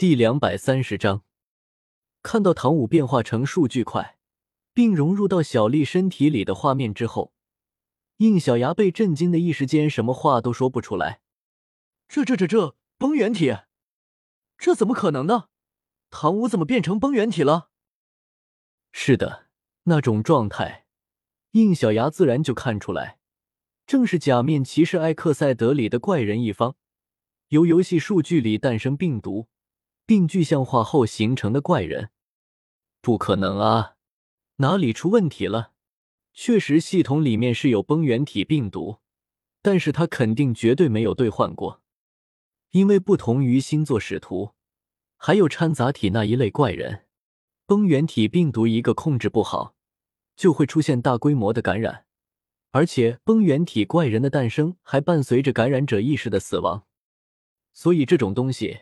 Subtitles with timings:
[0.00, 1.24] 第两百三十章，
[2.22, 4.16] 看到唐舞变化成数据块，
[4.72, 7.34] 并融入到小丽身体里的画面之后，
[8.16, 11.20] 应小牙被震惊的一时间什么话都说不出来。
[12.08, 13.54] 这这这这崩原体，
[14.56, 15.48] 这怎么可能呢？
[16.08, 17.68] 唐舞怎么变成崩原体了？
[18.92, 19.48] 是的，
[19.82, 20.86] 那种状态，
[21.50, 23.18] 应小牙自然就看出来，
[23.86, 26.76] 正是假面骑士艾克赛德里的怪人一方，
[27.48, 29.48] 由游戏数据里诞生病毒。
[30.10, 32.10] 并具象化后形成的怪人，
[33.00, 33.94] 不可能啊！
[34.56, 35.70] 哪里出问题了？
[36.32, 38.96] 确实，系统里面是有崩原体病毒，
[39.62, 41.84] 但是他肯定绝对没有兑换过，
[42.72, 44.50] 因为不同于星座使徒，
[45.16, 47.06] 还有掺杂体那一类怪人，
[47.64, 49.76] 崩原体病毒一个控制不好，
[50.34, 52.06] 就会出现大规模的感染，
[52.72, 56.84] 而且崩原体怪人的诞生还伴随着感染者意识的死亡，
[57.72, 58.80] 所以这种东西。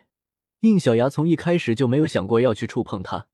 [0.61, 3.27] 应小牙从一开始就没有想过要去触碰它，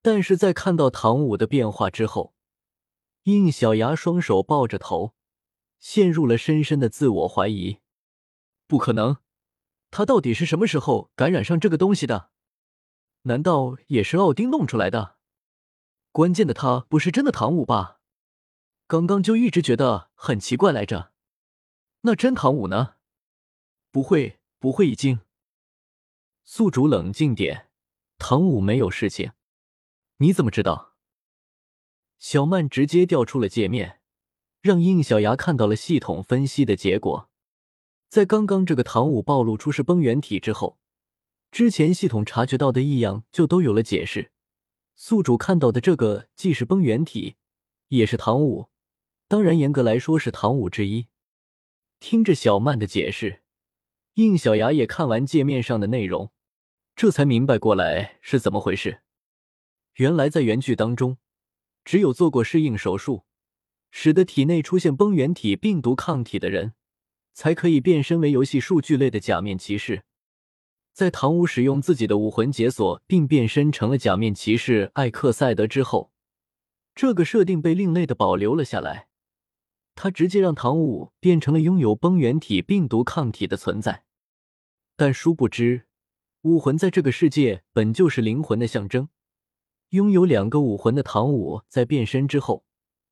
[0.00, 2.34] 但是在看到唐舞的变化之后，
[3.24, 5.14] 应小牙双手抱着头，
[5.78, 7.80] 陷入了深深的自我怀疑。
[8.66, 9.18] 不可能，
[9.90, 12.30] 他到底是什么时候感染上这个东西的？
[13.22, 15.16] 难道也是奥丁弄出来的？
[16.12, 18.00] 关键的他不是真的唐舞吧？
[18.86, 21.12] 刚刚就一直觉得很奇怪来着。
[22.00, 22.94] 那真唐舞呢？
[23.92, 25.20] 不会，不会已经。
[26.52, 27.68] 宿主冷静点，
[28.18, 29.30] 唐舞没有事情。
[30.16, 30.96] 你怎么知道？
[32.18, 34.00] 小曼直接调出了界面，
[34.60, 37.30] 让应小牙看到了系统分析的结果。
[38.08, 40.80] 在刚刚这个唐舞暴露出是崩原体之后，
[41.52, 44.32] 之前系统察觉到的异样就都有了解释。
[44.96, 47.36] 宿主看到的这个既是崩原体，
[47.90, 48.70] 也是唐舞，
[49.28, 51.06] 当然严格来说是唐舞之一。
[52.00, 53.44] 听着小曼的解释，
[54.14, 56.32] 应小牙也看完界面上的内容。
[57.00, 59.00] 这才明白过来是怎么回事。
[59.94, 61.16] 原来在原剧当中，
[61.82, 63.24] 只有做过适应手术，
[63.90, 66.74] 使得体内出现崩原体病毒抗体的人，
[67.32, 70.02] 才可以变身为游戏数据类的假面骑士。
[70.92, 76.12] 在唐舞使用自己的武魂解锁并变身成了假面骑士艾克赛德之后，
[76.94, 79.08] 这个设定被另类的保留了下来。
[79.94, 84.04] 他直接让唐舞变成了拥有崩原体病毒抗体的存在，
[84.96, 85.86] 但殊不知。
[86.42, 89.10] 武魂在这个世界本就是灵魂的象征，
[89.90, 92.64] 拥有两个武魂的唐舞在变身之后，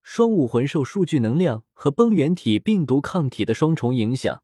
[0.03, 4.43] 双武魂受数据能量和崩原体病毒抗体的双重影响，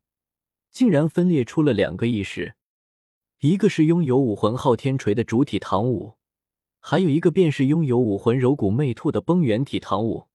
[0.71, 2.57] 竟然分裂出了两个意识，
[3.41, 6.17] 一个是拥有武魂昊天锤的主体唐舞，
[6.79, 10.29] 还有一个便是拥有武魂柔骨魅兔的崩原体唐舞。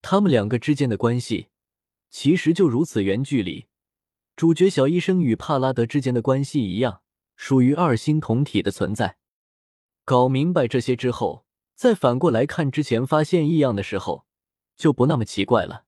[0.00, 1.48] 他们两个之间的关系，
[2.08, 3.66] 其实就如此原距离
[4.34, 7.02] 主角小医生与帕拉德之间的关系一样。
[7.36, 9.18] 属于二星同体的存在，
[10.04, 14.26] 搞明白这些之后，再反过来看之前发现异样的时候，
[14.74, 15.84] 就不那么奇怪了。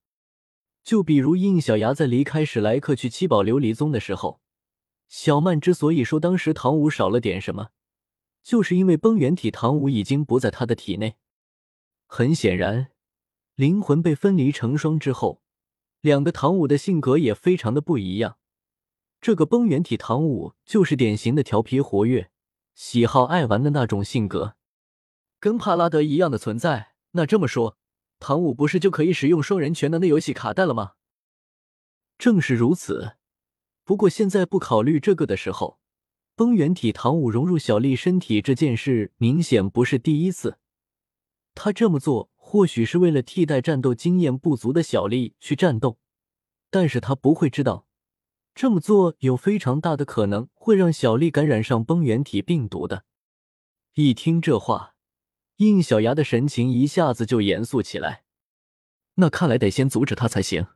[0.85, 4.41] 就比如应小牙在离开史莱克去七宝琉璃宗的时候，
[5.09, 7.71] 小曼之所以说当时唐舞少了点什么，
[8.43, 11.17] 就是因为崩原体唐舞已经不在他的体内。
[12.07, 12.89] 很显然，
[13.55, 15.43] 灵魂被分离成双之后，
[16.01, 18.38] 两个唐舞的性格也非常的不一样。
[19.21, 22.31] 这个崩原体唐舞就是典型的调皮活跃、
[22.75, 24.55] 喜好爱玩的那种性格，
[25.41, 26.93] 跟帕拉德一样的存在。
[27.13, 27.77] 那这么说，
[28.21, 30.93] 唐舞不是就可以使用双人全能的游戏卡带了吗？
[32.17, 33.17] 正是如此。
[33.85, 35.81] 不过现在不考虑这个的时候，
[36.37, 40.59] 崩原体唐舞融入小丽身体这件事明显不是第一次。
[41.57, 45.99] 他这么做或许是为了替代战斗经验不足的小丽去战斗，
[46.71, 47.88] 但是他不会知道。
[48.61, 53.05] 这么做有非常大的可能会让小丽感染上崩原体病毒的。
[53.95, 54.97] 一听这话，
[55.59, 58.25] 应小牙的神情一下子就严肃起来。
[59.15, 60.67] 那看来得先阻止他才行。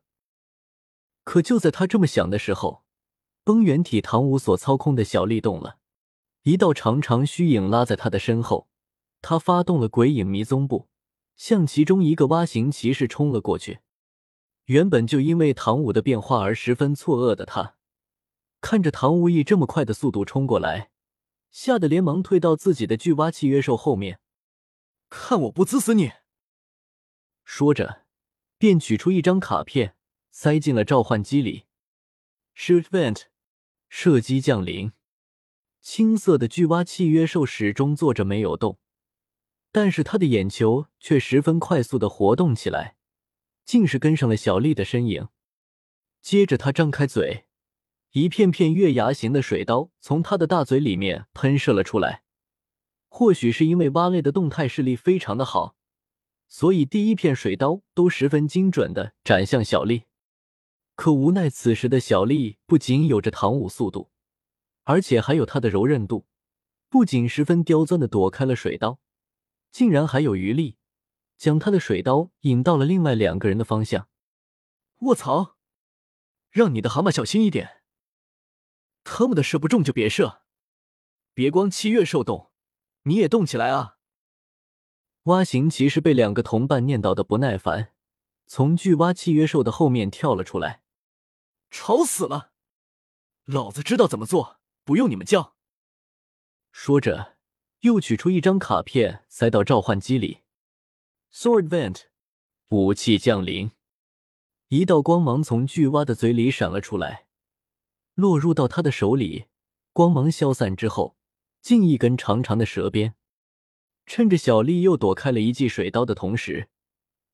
[1.25, 2.85] 可就在他这么想的时候，
[3.43, 5.79] 崩原体唐舞所操控的小丽动了，
[6.45, 8.69] 一道长长虚影拉在他的身后。
[9.21, 10.87] 他发动了鬼影迷踪步，
[11.35, 13.81] 向其中一个蛙形骑士冲了过去。
[14.67, 17.77] 原本就因为唐舞的变化而十分错愕的他，
[18.61, 20.91] 看着唐无意这么快的速度冲过来，
[21.51, 24.21] 吓得连忙退到自己的巨蛙契约兽后面。
[25.11, 26.13] 看我不滋死你！
[27.45, 28.07] 说着，
[28.57, 29.97] 便取出一张卡片，
[30.31, 31.67] 塞进了召唤机里。
[32.57, 33.25] Shoot vent，
[33.89, 34.93] 射击降临。
[35.81, 38.79] 青色的巨蛙契约兽始终坐着没有动，
[39.73, 42.97] 但是他的眼球却十分快速的活动起来。
[43.65, 45.29] 竟是跟上了小丽的身影，
[46.21, 47.47] 接着他张开嘴，
[48.13, 52.23] 一片片月牙形的水刀从他的大嘴里面喷射了出来。
[53.09, 55.77] 或许是因为蛙类的动态视力非常的好，
[56.49, 60.05] 所以第一片水刀都十分精准的斩向小丽。
[60.95, 64.11] 可无奈此时的小丽不仅有着唐舞速度，
[64.85, 66.27] 而且还有她的柔韧度，
[66.89, 68.99] 不仅十分刁钻的躲开了水刀，
[69.71, 70.77] 竟然还有余力
[71.37, 74.09] 将他的水刀引到了另外两个人的方向。
[75.01, 75.57] 卧槽！
[76.51, 77.83] 让你的蛤蟆小心一点。
[79.05, 80.43] 他们的射不中就别射，
[81.35, 82.53] 别光七月兽动，
[83.03, 83.97] 你也动起来啊！
[85.25, 87.93] 蛙形骑士被两个同伴念叨的不耐烦，
[88.47, 90.83] 从巨蛙契约兽的后面跳了出来。
[91.71, 92.53] 吵死了！
[93.45, 95.57] 老子知道怎么做，不用你们教。
[96.71, 97.39] 说着，
[97.81, 100.42] 又取出一张卡片塞到召唤机里。
[101.35, 102.03] Sword Vent，
[102.69, 103.71] 武器降临。
[104.69, 107.27] 一道光芒从巨蛙的嘴里闪了出来。
[108.13, 109.47] 落入到他的手里，
[109.95, 111.17] 光芒消散之后，
[111.63, 113.15] 竟一根长长的蛇鞭。
[114.05, 116.69] 趁着小丽又躲开了一记水刀的同时，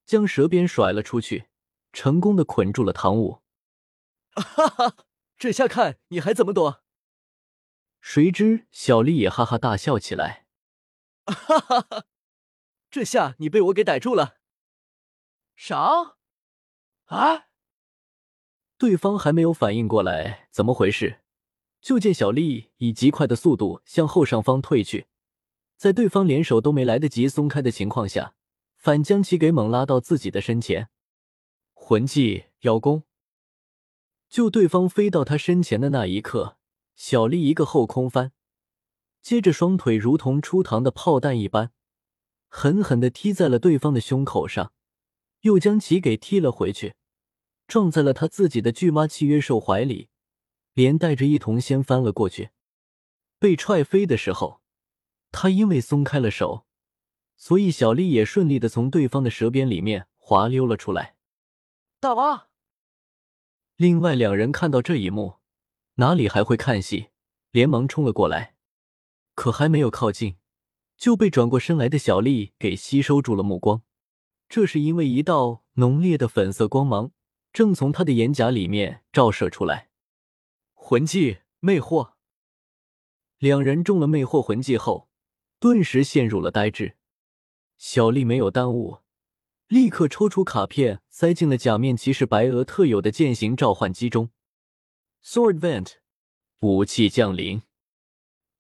[0.07, 1.49] 将蛇鞭甩了出去，
[1.93, 3.43] 成功的捆住了唐舞。
[4.31, 4.97] 哈哈，
[5.37, 6.85] 这下看你还怎么躲！
[8.01, 10.47] 谁知小丽也哈哈大笑起来。
[11.27, 12.05] 哈哈哈，
[12.91, 14.39] 这下你被我给逮住了。
[15.55, 16.17] 啥？
[17.07, 17.47] 啊？
[18.77, 21.21] 对方还没有反应过来怎么回事，
[21.81, 25.09] 就见小丽以极快的速度向后上方退去，
[25.77, 28.35] 在对方连手都没来得及松开的情况下，
[28.77, 30.91] 反将其给猛拉到自己的身前。
[31.75, 33.03] 魂技妖功，
[34.29, 36.59] 就对方飞到他身前的那一刻，
[36.95, 38.33] 小丽一个后空翻，
[39.21, 41.73] 接着双腿如同出膛的炮弹一般，
[42.49, 44.73] 狠狠的踢在了对方的胸口上，
[45.43, 46.95] 又将其给踢了回去。
[47.67, 50.09] 撞在了他自己的巨妈契约兽怀里，
[50.73, 52.51] 连带着一同掀翻了过去。
[53.39, 54.63] 被踹飞的时候，
[55.31, 56.67] 他因为松开了手，
[57.37, 61.17] 所以小丽也顺利的从对方的舌边里面滑溜了出来。
[62.01, 62.49] 大王，
[63.77, 65.37] 另外两人看到这一幕，
[65.97, 67.09] 哪里还会看戏，
[67.51, 68.57] 连忙冲了过来，
[69.35, 70.37] 可还没有靠近，
[70.99, 73.83] 就被转过身来的小丽给吸收住了目光。
[74.49, 77.13] 这是因为一道浓烈的粉色光芒。
[77.51, 79.89] 正从他的眼甲里面照射出来，
[80.75, 82.13] 魂技魅惑。
[83.39, 85.09] 两人中了魅惑魂技后，
[85.59, 86.97] 顿时陷入了呆滞。
[87.79, 88.99] 小丽没有耽误，
[89.67, 94.31] 立刻抽出卡片，塞进了假面骑士白鹅特有的剑形召唤机中。
[95.25, 95.95] Sword Vent，
[96.61, 97.63] 武器降临。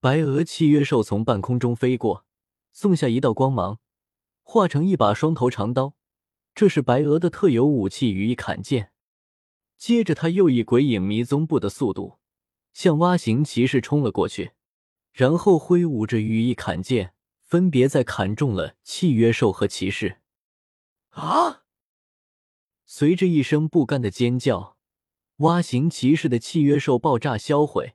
[0.00, 2.24] 白鹅契约兽从半空中飞过，
[2.80, 3.80] 送下一道光芒，
[4.44, 5.96] 化成一把双头长刀。
[6.54, 8.92] 这是白鹅的特有武器——羽翼砍剑。
[9.76, 12.20] 接着，他又以鬼影迷踪步的速度
[12.72, 14.52] 向蛙形骑士冲了过去，
[15.12, 20.20] 然后挥舞着羽翼砍剑，分别在砍中了契约兽和骑士。
[21.08, 21.64] 啊！
[22.86, 24.76] 随着一声不甘的尖叫，
[25.38, 27.94] 蛙形骑士的契约兽爆炸销毁，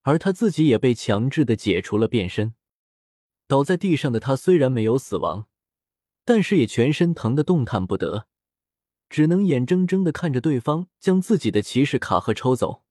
[0.00, 2.56] 而他自己也被强制的解除了变身。
[3.52, 5.46] 倒在地上的他虽然没有死亡。
[6.24, 8.26] 但是也全身疼得动弹不得，
[9.10, 12.84] 只能眼睁睁的看着对方将自己的骑士卡盒抽走。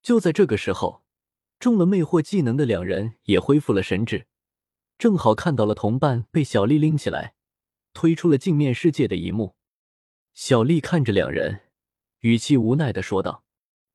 [0.00, 1.02] 就在这个时候，
[1.58, 4.26] 中了魅惑技能的两人也恢复了神智，
[4.96, 7.34] 正好看到了同伴被小丽拎起来
[7.94, 9.56] 推出了镜面世界的一幕。
[10.34, 11.62] 小丽看着两人，
[12.20, 13.42] 语气无奈的说道：“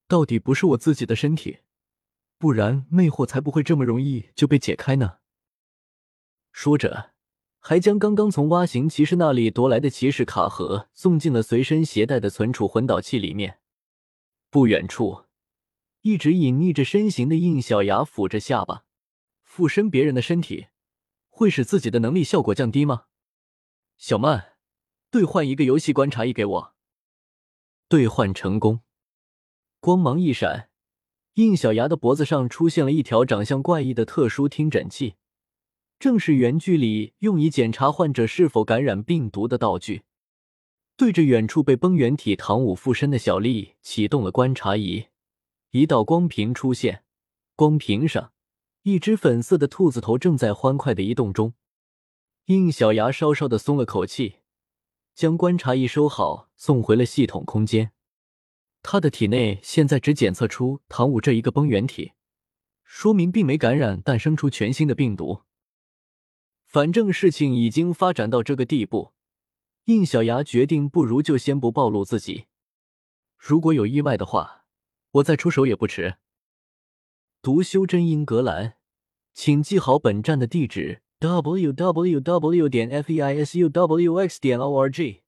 [0.09, 1.59] 到底不是我自己的身体，
[2.37, 5.19] 不然魅惑才不会这么容易就被解开呢。”
[6.55, 7.11] 说着。
[7.59, 13.59] 还将刚刚从蛙形骑士那里夺来的骑士卡盒送进了随身携带的存储魂导器里面。
[14.49, 15.25] 不远处，
[16.01, 18.85] 一直隐匿着身形的印小牙抚着下巴，
[19.43, 20.67] 附身别人的身体
[21.27, 23.05] 会使自己的能力效果降低吗？
[23.97, 24.53] 小曼，
[25.11, 26.75] 兑换一个游戏观察仪给我。
[27.89, 28.81] 兑换成功，
[29.79, 30.69] 光芒一闪，
[31.33, 35.15] 印小牙的脖子上出现了一条长相怪异的特殊听诊器。
[35.97, 40.03] 正是远距离用以检查患者是否感染病毒的道具。
[40.97, 45.07] 对着远处被崩原体唐舞附身的小丽启动了观察仪，
[45.71, 47.03] 一道光屏出现，
[47.55, 48.31] 光屏上
[48.83, 51.53] 一只粉色的兔子头正在欢快的移动中。
[52.45, 54.35] 应小牙稍稍的松了口气，
[55.15, 57.91] 将观察仪收好，送回了系统空间。
[58.83, 62.11] 他的体内现在只检测出唐舞这一个崩原体，
[62.83, 65.44] 说明并没感染，诞生出全新的病毒。
[66.75, 69.13] 反正事情已经发展到这个地步，
[69.85, 72.47] 印小牙决定，不如就先不暴露自己。
[73.37, 74.65] 如果有意外的话，
[75.11, 76.15] 我再出手也不迟。
[77.41, 78.73] 读修真英格兰，
[79.33, 82.67] 请记好本站的地址：w w w.
[82.67, 84.41] 点 f e i s u w x.
[84.41, 85.21] 点 o r g。